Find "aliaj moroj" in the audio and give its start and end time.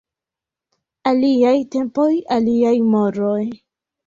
2.39-3.45